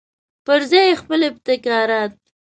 پرځای 0.45 0.83
یې 0.89 0.99
خپل 1.01 1.19
ابتکارات. 1.29 2.13